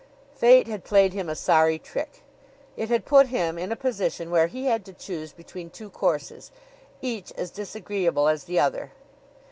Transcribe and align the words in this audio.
Fate 0.33 0.65
had 0.67 0.83
played 0.83 1.13
him 1.13 1.29
a 1.29 1.35
sorry 1.35 1.77
trick. 1.77 2.23
It 2.75 2.89
had 2.89 3.05
put 3.05 3.27
him 3.27 3.59
in 3.59 3.71
a 3.71 3.75
position 3.75 4.31
where 4.31 4.47
he 4.47 4.65
had 4.65 4.83
to 4.85 4.93
choose 4.93 5.31
between 5.31 5.69
two 5.69 5.91
courses, 5.91 6.49
each 7.03 7.31
as 7.33 7.51
disagreeable 7.51 8.27
as 8.27 8.45
the 8.45 8.59
other. 8.59 8.93